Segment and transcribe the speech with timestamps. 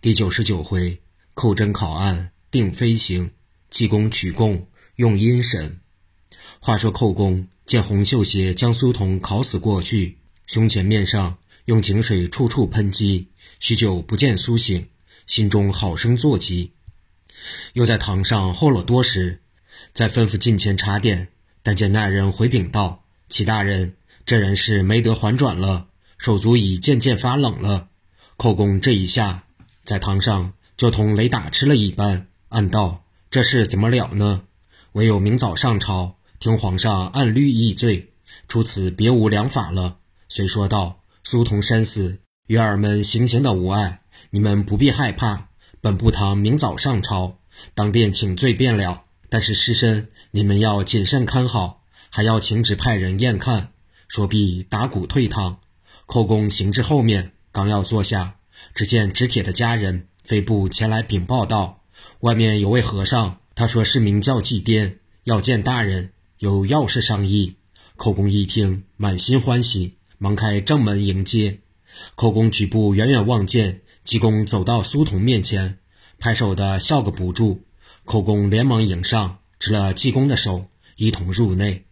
[0.00, 1.00] 第九十九回，
[1.32, 3.30] 寇真考案定飞行，
[3.70, 5.80] 济公取供用阴审。
[6.60, 13.28] 话说寇公见洪秀鞋将苏童烤死过去，胸前面上用井水处处喷击，
[13.60, 14.86] 许久不见苏醒，
[15.26, 16.72] 心中好生作急。
[17.72, 19.40] 又在堂上候了多时，
[19.94, 21.28] 再吩咐近前查点，
[21.62, 25.88] 但见那人回禀道：“齐大人，这人是没得还转了，
[26.18, 27.88] 手足已渐渐发冷了。”
[28.36, 29.43] 寇公这一下。
[29.84, 34.42] 在堂上就同雷打吃了一般，暗道：“这事怎么了呢？
[34.92, 38.12] 唯有明早上朝，听皇上按律议罪，
[38.48, 44.00] 除此别无良法了。”遂说道：“苏童身死，与儿们行刑的无碍，
[44.30, 45.48] 你们不必害怕。
[45.80, 47.38] 本部堂明早上朝，
[47.74, 49.02] 当殿请罪便了。
[49.28, 53.72] 但是尸身你们要谨慎看好，还要请旨派人验看。”
[54.08, 55.58] 说毕，打鼓退堂。
[56.06, 58.36] 寇公行至后面，刚要坐下。
[58.72, 61.82] 只见执铁的家人飞步前来禀报道
[62.20, 67.56] ：“外面有位和尚，他说是名叫祭颠，要见大人，有要事商议。”
[67.96, 71.60] 寇公一听，满心欢喜，忙开正门迎接。
[72.16, 75.78] 寇公举步远远望见济公走到苏童面前，
[76.18, 77.62] 拍手的笑个不住。
[78.04, 80.66] 寇公连忙迎上，执了济公的手，
[80.96, 81.84] 一同入内。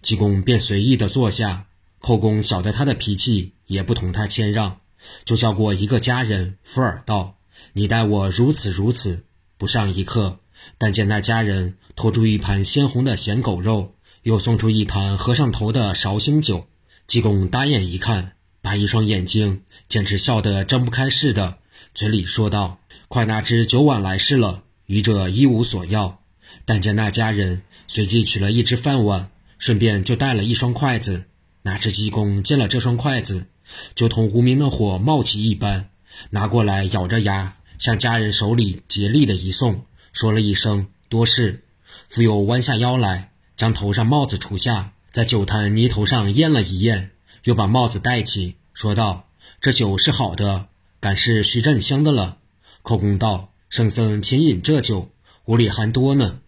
[0.00, 1.66] 济公便随意的坐下。
[2.00, 4.79] 寇公晓得他的脾气，也不同他谦让。
[5.24, 7.36] 就叫过一个家人福尔道
[7.74, 9.24] ：“你待我如此如此。”
[9.58, 10.38] 不上一刻，
[10.78, 16.66] 但见那家人拖出一盘鲜红的咸狗肉，又送出一坛和尚头的绍兴酒。
[17.06, 21.58] 济公打眼一看，把一双眼睛简直笑得睁不开似的，
[21.94, 26.22] 嘴里说道：“快拿只酒碗来试了。”愚者一无所要。
[26.64, 31.26] 但见那家人随即取了一只饭碗，顺便就带了一双筷子。
[31.62, 33.46] 哪知济公见了这双筷子。
[33.94, 35.90] 就同无名的火冒起一般，
[36.30, 41.64] 拿过来咬着牙，向家人手里竭力的一送，说了一声多事，
[42.08, 47.10] 复又弯下腰来，将头上帽子除下，在酒坛泥头上验了一验，
[47.44, 49.28] 又把帽子戴起，说道
[49.60, 50.66] ：“这酒是好的，
[51.00, 52.38] 敢是徐振香的了。”
[52.82, 55.10] 寇公道：“圣僧请饮这酒，
[55.46, 56.40] 屋里还多呢。”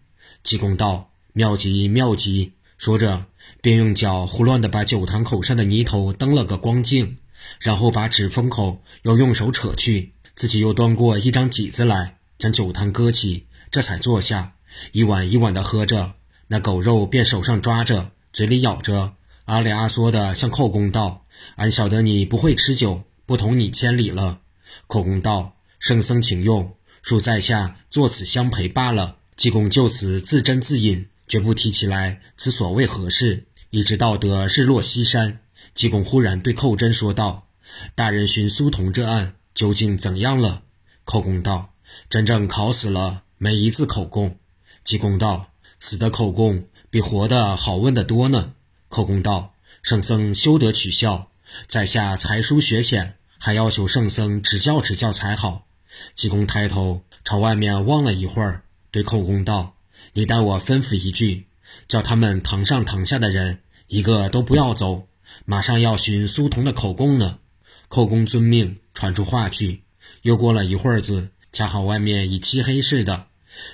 [0.43, 3.25] 济公道：“妙极妙极。”说着。
[3.61, 7.17] 便用脚胡乱地把酒坛口上的泥头蹬了个光净，
[7.59, 14.53] 然后把纸封口又用手扯去，自己又端过一张几子来，将酒坛搁起，这才坐下，
[14.91, 16.13] 一碗一碗地喝着。
[16.47, 19.13] 那狗肉便手上抓着，嘴里咬着，
[19.45, 21.25] 阿里阿嗦的向寇公道
[21.55, 24.39] ：“俺晓得你不会吃酒，不同你千里了。”
[24.87, 33.47] 寇公道：“圣僧请用，恕在下作此相陪罢了。”济公就此自斟自饮，绝不提起来此所谓何事。
[33.71, 35.39] 一直到得日落西山，
[35.73, 37.47] 济公忽然对寇真说道
[37.95, 40.61] ：“大人寻苏童这案究竟怎样了？”
[41.05, 41.73] 寇公道
[42.07, 44.37] ：“真正考死了，没一字口供。”
[44.85, 45.49] 济公道
[45.81, 48.53] ：“死的口供比活的好问的多呢。”
[48.89, 51.31] 寇公道：“圣僧休得取笑，
[51.65, 55.65] 在下才疏学浅，还要求圣僧指教指教才好。”
[56.13, 58.61] 济公抬头朝外面望了一会儿，
[58.91, 59.72] 对寇公道
[60.11, 61.47] ：“你待我吩咐一句。”
[61.87, 65.07] 叫他们堂上堂下的人一个都不要走，
[65.45, 67.39] 马上要寻苏童的口供呢。
[67.87, 69.81] 寇公遵命，传出话去。
[70.21, 73.25] 又过了一会儿子，恰好外面已漆黑似的。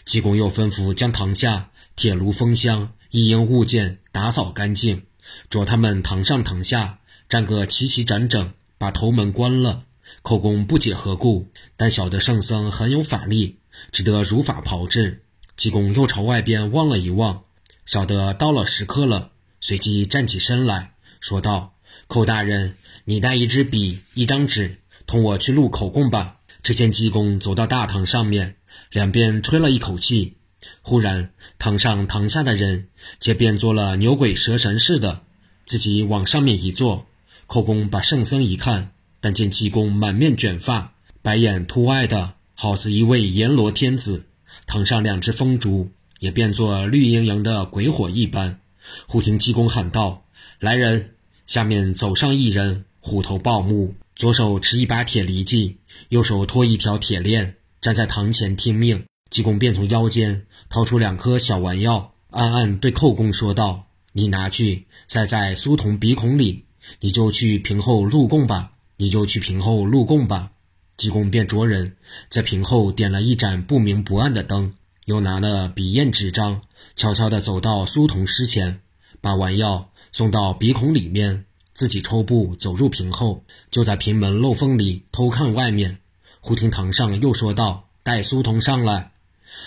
[0.06, 5.04] 济公又吩咐将堂下铁炉、风箱一应物件打扫干净，
[5.50, 9.84] 着他们堂上堂下站个齐齐整整，把头门关了。
[10.22, 13.58] 寇公不解何故，但晓得圣僧很有法力，
[13.92, 15.24] 只得如法炮制。
[15.60, 17.44] 济公又朝外边望了一望。
[17.86, 21.74] 晓得到了时刻了，随即站起身来说道
[22.08, 28.56] ：“寇大人，你带一支笔、一张纸，同我去录口供吧。”只见济公走到大堂上面，
[28.90, 30.38] 两边吹了一口气，
[30.82, 32.88] 忽然堂上堂下的人
[33.20, 35.24] 皆变作了牛鬼蛇神似的，
[35.66, 37.06] 自己往上面一坐。
[37.48, 44.28] 寇公把圣僧一看，但见济公满面卷发，白眼凸外的，好似一位阎罗天子。
[44.70, 45.90] 堂上两只风烛。
[46.20, 48.60] 也变作绿莹莹的鬼火一般。
[49.08, 50.26] 忽听济公喊道
[50.60, 51.12] ：“来人！”
[51.48, 55.76] 下面走上一人，虎头豹目，左手持一把铁犁箕，
[56.10, 59.06] 右手托一条铁链，站在堂前听命。
[59.30, 66.66] 济公便从腰间掏出两颗小丸药，暗暗对寇公说道：“你拿去塞在苏童鼻孔里，
[67.00, 68.74] 你就去屏后录供吧。
[68.98, 70.52] 你就去屏后录供吧。”
[71.00, 71.96] 济公便着人
[72.30, 74.74] 在屏后点了一盏不明不暗的灯。
[75.06, 76.62] 又拿了笔砚纸张，
[76.96, 78.82] 悄悄地走到苏童尸前，
[79.22, 85.98] 把丸药送到鼻孔里面，自己抽步走入屏后，就在屏门漏缝里偷看外面。
[86.42, 89.14] 忽听堂上又说道：“带苏童上来。”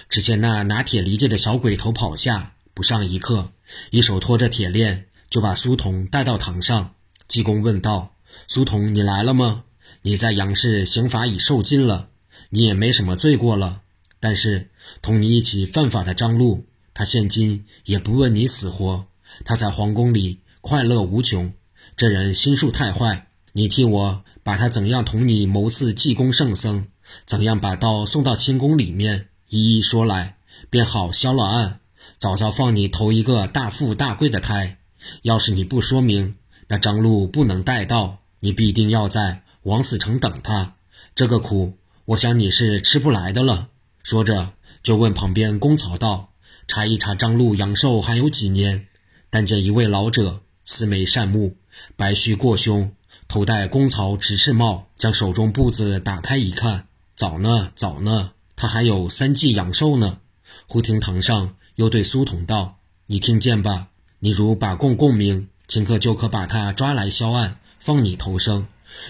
[0.09, 3.51] 只见那拿铁犁子的小鬼头跑下，不上一刻，
[3.91, 6.95] 一手托着铁链，就把苏童带到堂上。
[7.27, 8.15] 济公问道
[8.47, 9.65] ：“苏童，你来了吗？
[10.03, 12.09] 你在杨氏刑罚已受尽了，
[12.51, 13.81] 你也没什么罪过了。
[14.21, 14.71] 但是
[15.01, 19.07] 同你一起犯法的张禄，他现今也不问你死活，
[19.45, 21.53] 他在皇宫里快乐无穷。
[21.97, 26.87] 这人心术太坏，你替我把他怎样同你谋刺济公圣僧，
[27.25, 30.37] 怎样把刀送到清宫里面。”一一说来，
[30.71, 31.81] 便好消了案，
[32.17, 34.79] 早早放你投一个大富大贵的胎。
[35.23, 36.37] 要是你不说明，
[36.69, 40.75] 那张禄不能带到，你必定要在王死城等他。
[41.15, 41.75] 这个苦，
[42.07, 43.69] 我想你是吃不来的了。
[44.03, 46.33] 说着，就问旁边公曹道
[46.67, 48.87] ：“查一查张禄阳寿还有几年？”
[49.31, 51.57] 但见一位老者，慈眉善目，
[51.97, 52.93] 白须过胸，
[53.29, 56.87] 头戴公曹执事帽，将手中布子打开一看，
[57.17, 58.33] 早呢，早呢。
[58.57, 60.19] 他还有三季阳寿呢。
[60.67, 63.89] 忽听堂上又对苏童道：“你听见吧？
[64.19, 68.67] 你如把供供明，顷刻就可把他抓来销案，放你头生。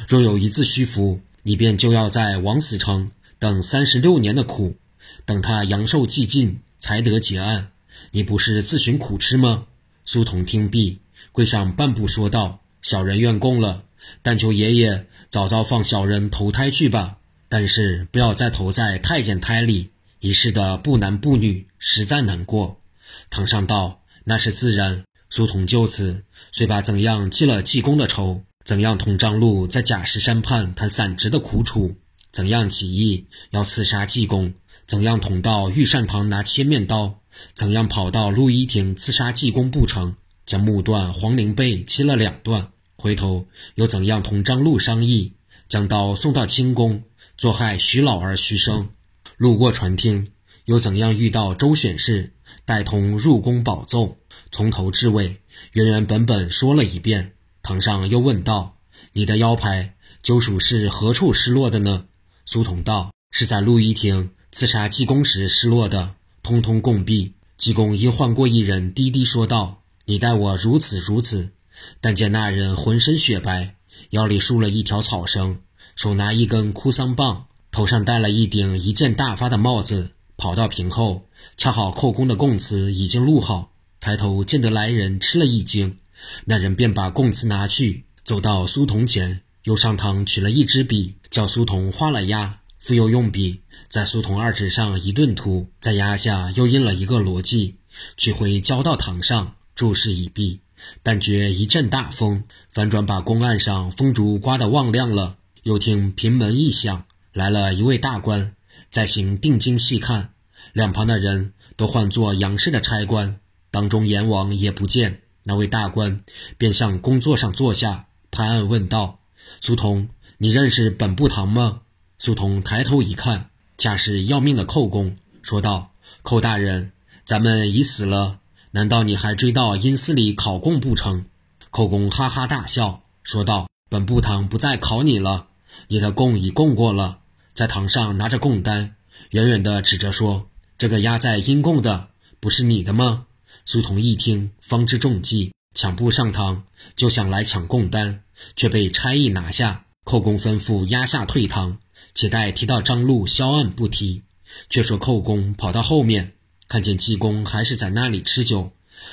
[0.09, 4.77] 若有一字虚浮，你便就要在王死城等三十六年的苦，
[5.25, 7.71] 等他阳寿既尽，才得结案。
[8.11, 9.67] 你不是自寻苦吃吗？”
[10.05, 10.99] 苏童听毕，
[11.31, 13.85] 跪上半步说道：“小人愿供了，
[14.23, 17.19] 但求爷爷早早放小人投胎去吧。”
[17.49, 19.91] 但是不要再投在太监胎里，
[20.21, 22.81] 一世的不男不女，实在难过。
[23.29, 31.97] 堂上道：“那是自然。”苏童就此遂把怎样记了济公的仇，怎样同张禄在假石山畔谈散职的苦楚，
[32.31, 34.55] 怎样起义要刺杀济公，
[34.87, 37.21] 怎样捅到御膳堂拿切面刀，
[37.55, 40.15] 怎样跑到陆仪亭刺杀济公不成，
[40.47, 45.33] 将木段黄陵被切了两段，回头又怎样同张禄商议，
[45.69, 47.03] 将刀送到清宫。
[47.39, 48.91] 作害徐老儿徐生，
[49.37, 50.29] 路过传听，
[50.67, 54.19] 又怎样遇到周选士，带同入宫保奏，
[54.53, 55.39] 从头至尾
[55.73, 57.33] 原原本本说了一遍。
[57.63, 58.77] 堂上又问道
[59.15, 62.07] ：“你的腰牌究属是何处失落的呢？”
[62.45, 71.53] 苏童道：“是在陆一亭刺杀济公时失落的，通通共毙。”济公因换过一人，低低说道：“你待我如此如此。”
[72.01, 73.77] 但见那人浑身雪白，
[74.11, 75.61] 腰里束了一条草绳。
[75.95, 83.71] 手拿一根枯桑棒，头上戴了一顶一件大发的帽子，跑到屏后，恰好寇公的供词已经录好。
[84.01, 85.99] 抬头见得来人，吃了一惊。
[86.45, 97.77] 那人便把供词拿去，走到苏童前，又上堂取了一支笔，叫苏童画了押，复又用笔在苏童二指上一顿涂，在押下又印了一个罗记，
[98.17, 100.61] 取回交到堂上，注释已毕。
[101.03, 105.37] 但觉一阵大风，反转把公案上风烛刮得望亮了。
[105.63, 108.57] 又听平门一响，来了一位大官，
[108.91, 110.31] 再行定睛细看，
[110.73, 113.39] 两旁的人都唤作杨氏的差官，
[113.71, 115.22] 当中阎王也不见。
[115.45, 116.23] 那位大官
[116.57, 119.19] 便向工作上坐下，拍案问道
[119.61, 120.09] ：“苏童，
[120.39, 121.81] 你认识本部堂吗？”
[122.19, 125.93] 苏童抬头一看，恰是要命的寇公，说道
[126.23, 126.93] ：“寇大人，
[127.25, 128.39] 咱们已死了，
[128.71, 131.27] 难道你还追到阴司里考供不成？”
[131.71, 135.49] 寇公哈哈大笑，说道：“本部堂不再考你了。”
[135.89, 137.21] 你的供已供过了，
[137.55, 138.95] 在堂上拿着供单，
[139.31, 143.27] 远远地指着说：“这个压在阴供的，不是你的吗？”
[143.65, 146.65] 苏童一听，方知中计，抢步上堂，
[146.97, 148.25] 就想来抢供单，
[148.57, 149.87] 却被差役拿下。
[150.05, 151.79] 寇公吩咐压下退堂，
[152.13, 154.23] 且待提到张路销案不提。
[154.69, 156.35] 却说寇公跑到后面，
[156.69, 158.73] 看见济公还是在那里吃酒，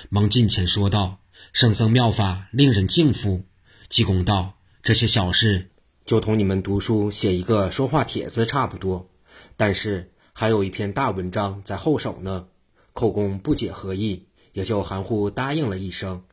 [0.10, 1.20] 忙近前说道
[1.53, 3.46] ：“圣僧妙法令人敬服。”
[3.88, 5.70] 济公道：“这些小事。”
[6.06, 9.08] 就同你们读书写一个说话帖子差不多，
[9.56, 12.48] 但是还有一篇大文章在后手呢。
[12.94, 16.24] 寇公不解何意，也就含糊答应了一声。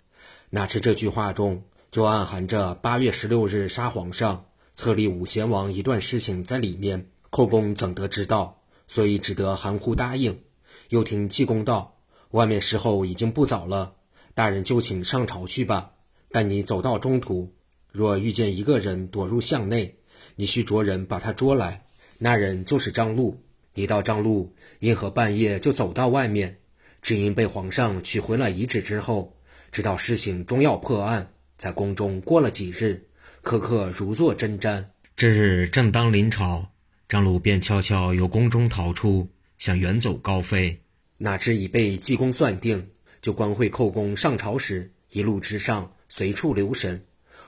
[0.50, 7.08] 哪知这句话中就暗含着八月十六日杀皇上、册立武贤王一段事情在里面。
[7.30, 8.62] 寇公怎得知道？
[8.86, 10.40] 所以只得含糊答应。
[10.88, 11.98] 又听济公道
[12.30, 13.94] ：“外面时候已经不早了，
[14.34, 15.92] 大人就请上朝去吧。
[16.30, 17.52] 但你走到中途。”
[17.92, 19.96] 若遇见一个人躲入巷内，
[20.36, 21.86] 你需着人把他捉来。
[22.18, 23.42] 那人就是张禄。
[23.74, 26.60] 你到张禄因何半夜就走到外面？
[27.06, 29.32] 只因被皇上取回了遗旨之后，
[29.70, 31.24] 知道事情终要破案，
[31.56, 33.00] 在宫中过了几日，
[33.42, 34.84] 刻刻如坐针毡。
[35.16, 36.68] 这日正当临朝，
[37.08, 40.76] 张鲁便悄悄由宫中逃出，想远走高飞。
[41.18, 42.84] 哪知已被济公算定，
[43.22, 47.00] 就官会寇公上朝时，一路之上随处留神。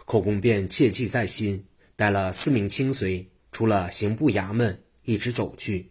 [0.05, 5.91] 寇公便切记在心，带了四名亲随，出了刑部衙门，一直走去。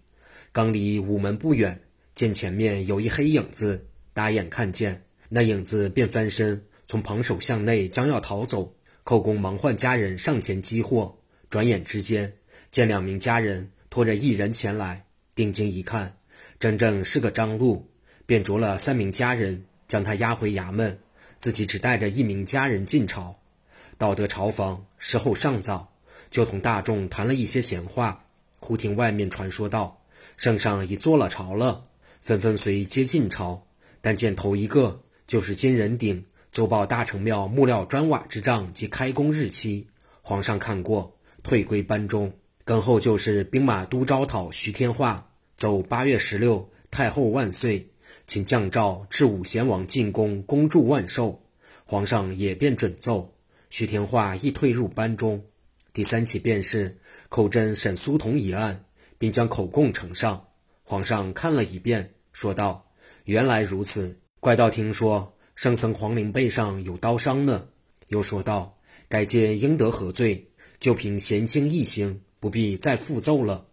[0.53, 1.77] 刚离午门不远，
[2.17, 8.75] 见前面有一黑影子，打眼看见那影子便翻身，从旁手向内将要逃走。
[9.03, 11.15] 寇公忙唤家人上前激获，
[11.47, 12.33] 转眼之间
[12.71, 15.05] 见两名家人拖着一人前来，
[15.36, 16.17] 定睛一看，
[16.57, 17.88] 真正是个张禄，
[18.25, 20.97] 便着了三名家人将他押回衙门，
[21.38, 23.39] 自己只带着一名家人进朝。
[24.00, 25.93] 到得朝房，时候尚早，
[26.31, 28.25] 就同大众谈了一些闲话。
[28.59, 30.01] 忽听外面传说道
[30.36, 31.83] ：“圣上已坐了朝了。”
[32.27, 33.65] 纷纷随接进朝，
[34.01, 36.25] 但见头一个就是金人鼎。
[36.51, 39.88] 奏报大成庙木料砖瓦之账及开工日期，
[40.22, 42.29] 皇上看过，退归班中。
[42.65, 47.88] 更后就是兵马都招讨徐天化，奏八月十六太后万岁，
[48.25, 51.41] 请降诏至武贤王进宫，恭祝万寿。
[51.86, 53.34] 皇上也便准奏，
[53.69, 55.41] 徐天化亦退入班中。
[55.93, 56.98] 第三起便是
[57.29, 58.84] 寇真审苏童一案，
[59.17, 60.43] 并将口供呈上。
[60.84, 62.86] 皇上看了一遍，说道
[63.25, 67.67] ：“原来如此，怪道听说。”圣僧皇陵背上有刀伤呢，
[68.10, 68.77] 又说道
[69.10, 70.48] ：“该届应得何罪？
[70.79, 73.65] 就凭贤卿一行，不必再复奏了。”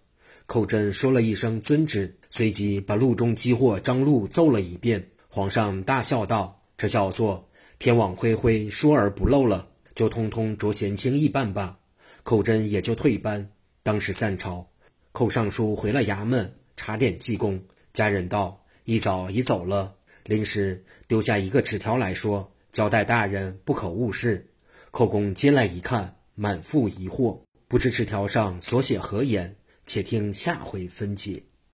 [0.49, 5.11] 寇真说了一声“遵旨”，随即把路中激祸张禄奏了一遍。
[5.28, 7.47] 皇上大笑道：“这叫做
[7.78, 11.78] 天网恢恢，疏而不漏了，就通通着贤卿一办吧。”
[12.25, 13.47] 寇真也就退班，
[13.83, 14.66] 当时散朝。
[15.12, 17.62] 寇尚书回了衙门，查点记功。
[17.94, 19.94] 家人道：“一早已走了。”
[20.26, 24.46] 临时丢下一个纸条来说：“交代大人不可误事。”
[24.90, 29.56] 寇公接来一看，满腹疑惑，不知纸条上所写何言。
[29.86, 31.42] 且听下回分解。